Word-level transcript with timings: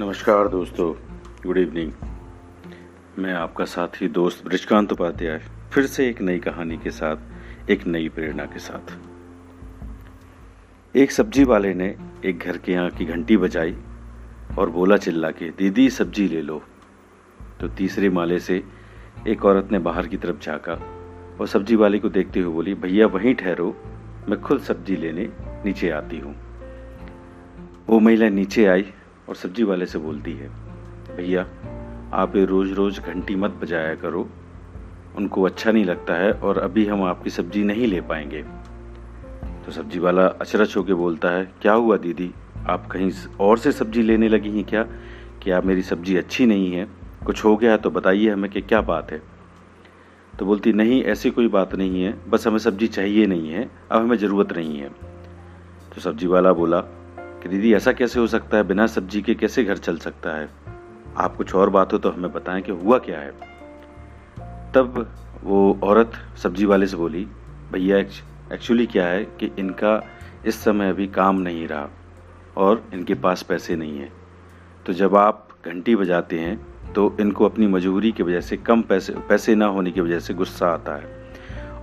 नमस्कार 0.00 0.48
दोस्तों 0.48 0.92
good 1.46 1.58
evening 1.58 1.92
मैं 3.18 3.32
आपका 3.32 3.64
साथी 3.64 4.08
दोस्त 4.08 4.44
ब्रिजकांत 4.44 4.92
उपाध्याय, 4.92 5.38
फिर 5.72 5.86
से 5.86 6.08
एक 6.08 6.20
नई 6.20 6.38
कहानी 6.38 6.76
के 6.76 6.90
साथ, 6.90 7.16
एक 7.70 7.86
नई 7.86 8.08
प्रेरणा 8.08 8.44
के 8.44 8.58
साथ। 8.58 8.92
एक 10.96 11.12
सब्ज़ी 11.12 11.44
वाले 11.44 11.74
ने 11.74 11.96
एक 12.24 12.38
घर 12.38 12.58
के 12.58 12.72
यहाँ 12.72 12.90
की 12.90 13.04
घंटी 13.04 13.36
बजाई 13.36 13.76
और 14.58 14.70
बोला, 14.70 14.96
चिल्ला 14.96 15.30
के, 15.30 15.50
दीदी, 15.50 15.90
सब्ज़ी 15.90 16.28
ले 16.28 16.42
लो। 16.42 16.62
तो 17.60 17.68
तीसरे 17.68 18.08
माले 18.10 18.38
से 18.38 18.62
एक 19.28 19.44
औरत 19.44 19.68
ने 19.72 19.78
बाहर 19.78 20.06
की 20.06 20.16
तरफ़ 20.16 20.40
झाँका 20.40 20.74
और 21.40 21.46
सब्ज़ी 21.46 21.76
वाले 21.76 21.98
को 21.98 22.08
देखते 22.08 22.40
हुए 22.40 22.52
बोली, 22.54 22.74
भैया, 22.74 23.06
वहीं 23.06 23.34
ठहरो, 23.34 23.76
मैं 24.28 24.40
खुद 24.40 24.60
सब्ज़ी 24.60 24.96
लेने 24.96 25.28
नीचे 25.64 25.90
आती 25.90 26.18
हूँ। 26.18 26.34
वो 27.88 28.00
महिला 28.00 28.28
नीचे 28.28 28.66
आई 28.66 28.92
और 29.30 29.36
सब्ज़ी 29.36 29.62
वाले 29.62 29.86
से 29.86 29.98
बोलती 29.98 30.32
है, 30.32 30.48
भैया, 31.16 31.46
आप 32.12 32.36
ये 32.36 32.44
रोज़ 32.44 32.72
रोज़ 32.72 33.00
घंटी 33.00 33.36
मत 33.36 33.50
बजाया 33.50 33.94
करो। 33.94 34.28
उनको 35.16 35.42
अच्छा 35.42 35.72
नहीं 35.72 35.84
लगता 35.84 36.14
है 36.14 36.32
और 36.32 36.58
अभी 36.58 36.86
हम 36.86 37.02
आपकी 37.02 37.30
सब्ज़ी 37.30 37.64
नहीं 37.64 37.86
ले 37.86 38.00
पाएँगे। 38.00 38.42
तो 39.66 39.72
सब्ज़ी 39.72 39.98
वाला 39.98 40.26
अचरच 40.26 40.76
होके 40.76 40.94
बोलता 40.94 41.28
है, 41.28 41.52
क्या 41.62 41.72
हुआ 41.72 41.96
दीदी? 41.96 42.34
आप 42.68 42.86
कहीं 42.86 43.12
और 43.40 43.58
से 43.58 43.72
सब्ज़ी 43.72 44.02
लेने 44.02 44.28
लगी 44.28 44.50
हैं 44.50 44.64
क्या? 44.64 44.82
कि 45.42 45.50
आप 45.50 45.64
मेरी 45.64 45.82
सब्ज़ी 45.82 46.16
अच्छी 46.16 46.46
नहीं 46.46 46.72
है? 46.72 46.88
कुछ 47.26 47.44
हो 47.44 47.56
गया 47.56 47.76
तो 47.76 47.90
बताइए 47.90 48.30
हमें 48.30 48.50
कि 48.50 48.60
क्या 48.60 48.80
बात 48.80 49.12
है? 49.12 49.22
तो 50.38 50.46
बोलती, 50.46 50.72
नहीं, 50.72 51.02
ऐसी 51.02 51.30
कोई 51.30 51.48
बात 51.48 51.74
नहीं 51.74 52.02
है। 52.02 52.30
बस 52.30 52.46
हमें 52.46 52.58
सब्ज़ी 52.58 52.86
चाहिए 52.86 53.26
नहीं 53.26 53.50
है। 53.50 53.70
अब 53.90 54.00
हमें 54.02 54.16
ज़रूरत 54.16 54.52
नहीं 54.56 54.78
है। 54.78 54.88
तो 55.94 56.00
सब्ज़ी 56.00 56.26
वाला 56.26 56.52
बोला 56.52 56.84
कि 57.42 57.48
दीदी, 57.48 57.72
ऐसा 57.74 57.92
कैसे 57.92 58.20
हो 58.20 58.26
सकता 58.26 58.56
है? 58.56 58.62
बिना 58.62 58.86
सब्ज़ी 58.86 59.20
के 59.22 59.34
कैसे 59.34 59.64
घर 59.64 59.76
चल 59.78 59.98
सकता 59.98 60.36
है? 60.36 60.48
आप 61.16 61.36
कुछ 61.36 61.54
और 61.54 61.70
बात 61.70 61.92
हो 61.92 61.98
तो 61.98 62.10
हमें 62.10 62.32
बताएँ 62.32 62.62
कि 62.62 62.72
हुआ 62.72 62.98
क्या 62.98 63.18
है। 63.18 63.30
तब 64.74 65.06
वो 65.44 65.78
औरत 65.84 66.12
सब्ज़ी 66.36 66.66
वाले 66.66 66.86
से 66.86 66.96
बोली, 66.96 67.26
भैया 67.72 67.98
एक्चुअली 67.98 68.86
क्या 68.86 69.06
है 69.06 69.24
कि 69.40 69.50
इनका 69.58 70.00
इस 70.46 70.62
समय 70.64 70.90
अभी 70.90 71.06
काम 71.08 71.38
नहीं 71.38 71.66
रहा 71.68 71.88
और 72.56 72.84
इनके 72.94 73.14
पास 73.16 73.42
पैसे 73.42 73.76
नहीं 73.76 73.98
हैं। 73.98 74.12
तो 74.86 74.92
जब 74.92 75.16
आप 75.16 75.48
घंटी 75.66 75.96
बजाते 75.96 76.38
हैं 76.38 76.92
तो 76.92 77.16
इनको 77.20 77.44
अपनी 77.44 77.66
मजबूरी 77.66 78.10
की 78.12 78.22
वजह 78.22 78.40
से 78.40 78.56
कम 78.56 78.82
पैसे 78.82 79.12
पैसे 79.28 79.54
ना 79.54 79.66
होने 79.66 79.90
की 79.90 80.00
वजह 80.00 80.18
से 80.18 80.34
गुस्सा 80.34 80.68
आता 80.68 80.94
है। 80.94 81.18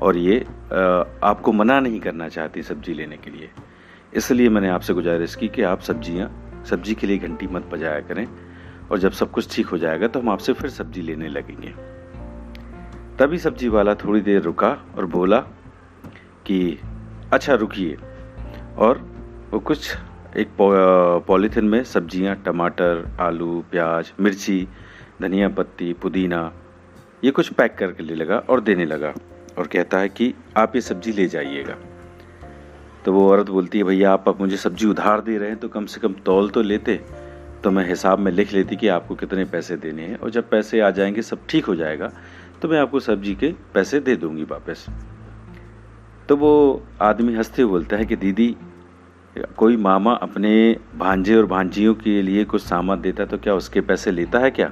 और 0.01 0.17
ये 0.17 0.39
आपको 1.23 1.51
मना 1.51 1.79
नहीं 1.79 1.99
करना 1.99 2.27
चाहती 2.29 2.63
सब्ज़ी 2.63 2.93
लेने 2.93 3.17
के 3.17 3.31
लिए। 3.31 3.49
इसलिए 4.13 4.49
मैंने 4.49 4.69
आपसे 4.69 4.93
गुजारिश 4.93 5.35
की 5.35 5.47
कि 5.47 5.61
आप 5.63 5.81
सब्ज़ियाँ, 5.81 6.29
सब्ज़ी 6.69 6.93
के 6.95 7.07
लिए 7.07 7.17
घंटी 7.17 7.47
मत 7.47 7.65
बजाया 7.71 7.99
करें 8.01 8.27
और 8.91 8.99
जब 8.99 9.11
सब 9.11 9.31
कुछ 9.31 9.55
ठीक 9.55 9.67
हो 9.67 9.77
जाएगा 9.77 10.07
तो 10.07 10.19
हम 10.19 10.29
आपसे 10.29 10.53
फिर 10.53 10.69
सब्ज़ी 10.69 11.01
लेने 11.01 11.27
लगेंगे। 11.27 11.73
तभी 13.19 13.37
सब्ज़ी 13.37 13.67
वाला 13.67 13.95
थोड़ी 13.95 14.21
देर 14.21 14.41
रुका 14.41 14.69
और 14.97 15.05
बोला 15.05 15.39
कि 16.45 16.77
अच्छा 17.33 17.53
रुकिए। 17.53 17.97
और 18.77 18.97
वो 19.51 19.59
कुछ 19.59 19.95
एक 20.37 20.49
पॉलीथिन 21.27 21.65
में 21.65 21.83
सब्ज़ियाँ, 21.83 22.35
टमाटर, 22.45 23.05
आलू, 23.19 23.63
प्याज, 23.71 24.11
मिर्ची, 24.19 24.67
धनिया 25.21 25.49
पत्ती, 25.49 25.91
पुदीना, 25.93 26.51
ये 27.23 27.31
कुछ 27.31 27.51
पैक 27.53 27.75
करके 27.77 28.03
ले 28.03 28.15
लगा 28.15 28.37
और 28.39 28.61
देने 28.61 28.85
लगा 28.85 29.13
और 29.57 29.67
कहता 29.67 29.99
है 29.99 30.09
कि, 30.09 30.33
आप 30.57 30.75
ये 30.75 30.81
सब्ज़ी 30.81 31.11
ले 31.11 31.27
जाइएगा। 31.27 31.75
तो 33.07 33.11
वो 33.13 33.29
औरत 33.31 33.49
बोलती 33.49 33.77
है, 33.77 33.83
भैया, 33.83 34.11
आप 34.13 34.39
मुझे 34.41 34.57
सब्ज़ी 34.57 34.87
उधार 34.87 35.21
दे 35.21 35.37
रहे 35.37 35.49
हैं 35.49 35.57
तो 35.57 35.67
कम 35.69 35.85
से 35.85 35.99
कम 35.99 36.13
तौल 36.25 36.49
तो 36.49 36.61
लेते। 36.61 36.95
तो 37.63 37.71
मैं 37.71 37.87
हिसाब 37.89 38.19
में 38.19 38.31
लिख 38.31 38.53
लेती 38.53 38.75
कि 38.75 38.87
आपको 38.87 39.15
कितने 39.15 39.43
पैसे 39.45 39.75
देने 39.77 40.05
हैं, 40.05 40.17
और 40.17 40.29
जब 40.29 40.49
पैसे 40.49 40.79
आ 40.79 40.89
जाएँगे, 40.89 41.21
सब 41.21 41.45
ठीक 41.49 41.65
हो 41.65 41.75
जाएगा 41.75 42.11
तो 42.61 42.67
मैं 42.67 42.79
आपको 42.79 42.99
सब्ज़ी 42.99 43.35
के 43.35 43.53
पैसे 43.73 43.99
दे 43.99 44.15
दूँगी 44.15 44.43
वापस। 44.43 44.85
तो 46.29 46.35
वो 46.35 46.51
आदमी 47.01 47.35
हँसते 47.35 47.61
हुए 47.61 47.71
बोलता 47.71 47.97
है 47.97 48.05
कि, 48.05 48.15
दीदी, 48.15 48.55
कोई 49.57 49.77
मामा 49.77 50.13
अपने 50.13 50.51
भांजे 50.97 51.35
और 51.35 51.45
भांजियों 51.45 51.93
के 51.95 52.21
लिए 52.21 52.43
कुछ 52.45 52.61
सामान 52.61 53.01
देता 53.01 53.23
है 53.23 53.29
तो 53.29 53.37
क्या 53.37 53.53
उसके 53.53 53.81
पैसे 53.81 54.11
लेता 54.11 54.39
है 54.39 54.49
क्या? 54.51 54.71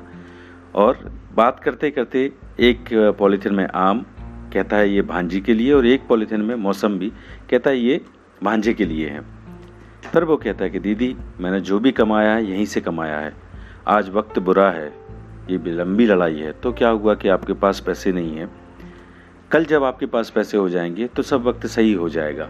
और 0.75 0.97
बात 1.35 1.59
करते 1.59 1.91
करते 1.91 2.31
एक 2.59 2.89
पॉलीथिन 3.19 3.53
में 3.53 3.67
आम 3.67 4.05
कहता 4.53 4.77
है, 4.77 4.89
ये 4.89 5.01
भांजी 5.03 5.41
के 5.41 5.53
लिए, 5.53 5.71
और 5.73 5.85
एक 5.85 6.07
पॉलीथिन 6.07 6.41
में 6.41 6.55
मौसम 6.57 6.97
भी 6.99 7.11
कहता 7.49 7.69
है, 7.69 7.79
ये 7.79 8.01
भांजे 8.45 8.73
के 8.73 8.85
लिए 8.85 9.09
है। 9.09 9.21
फिर 10.13 10.23
वो 10.23 10.37
कहता 10.37 10.63
है 10.63 10.69
कि, 10.69 10.79
दीदी, 10.79 11.17
मैंने 11.39 11.59
जो 11.59 11.79
भी 11.79 11.91
कमाया 11.91 12.33
है, 12.33 12.51
यहीं 12.51 12.65
से 12.65 12.81
कमाया 12.81 13.19
है। 13.19 13.33
आज 13.87 14.09
वक्त 14.09 14.39
बुरा 14.39 14.71
है, 14.71 14.93
ये 15.49 15.71
लंबी 15.71 16.05
लड़ाई 16.05 16.35
है। 16.35 16.51
तो 16.51 16.73
क्या 16.73 16.89
हुआ 16.89 17.15
कि 17.15 17.27
आपके 17.27 17.53
पास 17.53 17.79
पैसे 17.79 18.11
नहीं 18.11 18.35
है? 18.37 18.49
कल 19.51 19.65
जब 19.65 19.83
आपके 19.83 20.05
पास 20.05 20.29
पैसे 20.29 20.57
हो 20.57 20.69
जाएँगे 20.69 21.07
तो 21.07 21.21
सब 21.21 21.43
वक्त 21.43 21.67
सही 21.67 21.93
हो 21.93 22.09
जाएगा। 22.09 22.49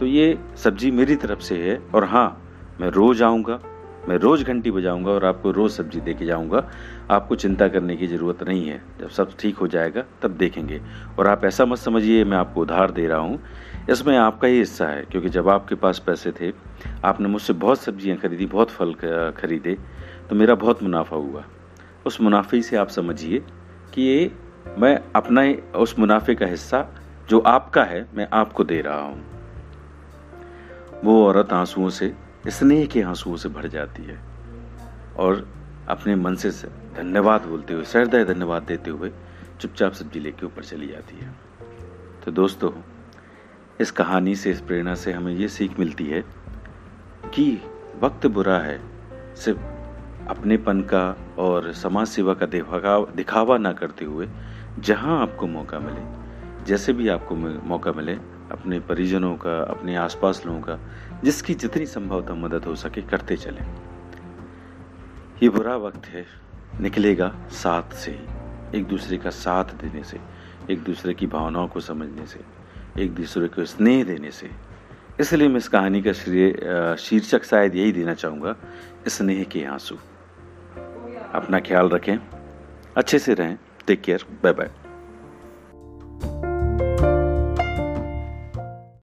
तो 0.00 0.06
ये 0.06 0.38
सब्ज़ी 0.56 0.90
मेरी 0.90 1.16
तरफ़ 1.16 1.40
से 1.40 1.70
है, 1.70 1.82
और 1.94 2.04
हाँ 2.04 2.50
मैं 2.80 2.88
रोज 2.88 3.22
आऊँगा, 3.22 3.60
मैं 4.08 4.16
रोज़ 4.16 4.44
घंटी 4.44 4.70
बजाऊँगा 4.70 5.10
और 5.10 5.24
आपको 5.24 5.50
रोज़ 5.50 5.72
सब्ज़ी 5.72 6.00
दे 6.00 6.14
के 6.14 6.26
जाऊँगा। 6.26 6.70
आपको 7.10 7.34
चिंता 7.34 7.68
करने 7.68 7.96
की 7.96 8.06
ज़रूरत 8.06 8.48
नहीं 8.48 8.68
है। 8.68 8.82
जब 9.00 9.08
सब 9.08 9.30
ठीक 9.38 9.58
हो 9.58 9.66
जाएगा, 9.68 10.04
तब 10.22 10.30
देखेंगे। 10.30 10.82
और 11.18 11.26
आप 11.26 11.44
ऐसा 11.44 11.64
मत 11.64 11.78
समझिए, 11.78 12.24
मैं 12.24 12.36
आपको 12.36 12.60
उधार 12.60 12.90
दे 12.90 13.08
रहा 13.08 13.18
हूँ। 13.18 13.42
इसमें 13.88 14.16
आपका 14.18 14.48
ही 14.48 14.58
हिस्सा 14.58 14.86
है, 14.86 15.02
क्योंकि 15.02 15.28
जब 15.28 15.48
आपके 15.48 15.74
पास 15.74 15.98
पैसे 16.06 16.32
थे, 16.32 16.52
आपने 17.04 17.28
मुझसे 17.28 17.52
बहुत 17.54 17.80
सब्ज़ियाँ 17.80 18.16
खरीदी, 18.18 18.46
बहुत 18.46 18.70
फल 18.70 18.92
खरीदे 19.38 19.76
तो 20.28 20.36
मेरा 20.36 20.54
बहुत 20.54 20.82
मुनाफा 20.82 21.16
हुआ। 21.16 21.44
उस 22.06 22.20
मुनाफे 22.20 22.60
से 22.62 22.76
आप 22.76 22.88
समझिए 22.88 23.42
कि 23.94 24.02
ये 24.02 24.30
मैं 24.78 24.98
अपना 25.16 25.42
उस 25.78 25.98
मुनाफे 25.98 26.34
का 26.34 26.46
हिस्सा 26.46 26.86
जो 27.28 27.38
आपका 27.40 27.84
है, 27.84 28.06
मैं 28.14 28.28
आपको 28.32 28.64
दे 28.64 28.80
रहा 28.80 29.00
हूँ। 29.00 29.24
वो 31.04 31.24
औरत 31.26 31.52
आंसुओं 31.52 31.88
से 31.90 32.12
स्नेह 32.48 32.86
के 32.86 33.02
आंसुओं 33.02 33.36
से 33.36 33.48
भर 33.48 33.66
जाती 33.68 34.02
है। 34.02 34.18
और 35.16 35.46
अपने 35.88 36.14
मन 36.16 36.34
से, 36.34 36.50
धन्यवाद 36.96 37.42
बोलते 37.42 37.74
हुए, 37.74 37.84
सहृदय 37.84 38.24
धन्यवाद 38.24 38.62
देते 38.62 38.90
हुए 38.90 39.10
चुपचाप 39.60 39.92
सब्ज़ी 39.92 40.20
लेके 40.20 40.46
ऊपर 40.46 40.64
चली 40.64 40.86
जाती 40.86 41.16
है। 41.16 41.34
तो 42.24 42.30
दोस्तों 42.30 42.70
इस 43.80 43.90
कहानी 43.90 44.34
से, 44.34 44.50
इस 44.50 44.60
प्रेरणा 44.60 44.94
से 44.94 45.12
हमें 45.12 45.32
ये 45.34 45.48
सीख 45.48 45.78
मिलती 45.78 46.06
है 46.06 46.20
कि 47.24 47.62
वक्त 48.02 48.26
बुरा 48.26 48.58
है, 48.58 48.80
सिर्फ़ 49.36 49.60
अपनेपन 50.30 50.80
का 50.82 51.34
और 51.38 51.72
समाज 51.72 52.06
सेवा 52.06 52.34
का 52.34 52.46
दिखावा 52.46 53.58
ना 53.58 53.72
करते 53.72 54.04
हुए 54.04 54.28
जहाँ 54.78 55.20
आपको 55.22 55.46
मौका 55.46 55.78
मिले, 55.78 56.00
जैसे 56.64 56.92
भी 56.92 57.08
आपको 57.08 57.34
मौका 57.36 57.92
मिले, 57.92 58.14
अपने 58.52 58.80
परिजनों 58.80 59.36
का, 59.36 59.58
अपने 59.62 59.96
आसपास 59.96 60.42
लोगों 60.46 60.60
का, 60.60 60.78
जिसकी 61.24 61.54
जितनी 61.54 61.86
संभवतः 61.86 62.34
मदद 62.34 62.64
हो 62.64 62.74
सके 62.74 63.02
करते 63.02 63.36
चले। 63.36 63.60
ये 65.42 65.48
बुरा 65.48 65.76
वक्त 65.76 66.06
है, 66.06 66.26
निकलेगा 66.80 67.34
साथ 67.52 67.94
से 67.94 68.10
ही, 68.10 68.78
एक 68.78 68.86
दूसरे 68.86 69.16
का 69.16 69.30
साथ 69.30 69.64
देने 69.64 70.02
से, 70.02 70.20
एक 70.70 70.82
दूसरे 70.82 71.14
की 71.14 71.26
भावनाओं 71.26 71.68
को 71.68 71.80
समझने 71.80 72.26
से। 72.26 72.57
एक 72.98 73.14
दूसरे 73.14 73.48
को 73.48 73.64
स्नेह 73.64 74.04
देने 74.04 74.30
से। 74.30 74.50
इसलिए 75.20 75.48
मैं 75.48 75.56
इस 75.56 75.68
कहानी 75.68 76.02
का 76.02 76.12
श्रेय 76.12 76.96
शीर्षक 76.98 77.44
शायद 77.44 77.74
यही 77.74 77.92
देना 77.92 78.14
चाहूँगा, 78.14 78.56
स्नेह 79.08 79.44
के 79.44 79.64
आँसू। 79.64 79.96
अपना 81.34 81.60
ख्याल 81.60 81.88
रखें, 81.88 82.16
अच्छे 82.96 83.18
से 83.18 83.34
रहें 83.34 83.56
टेक 83.86 84.00
केयर 84.00 84.24
बाय 84.42 84.52
बाय 84.52 84.70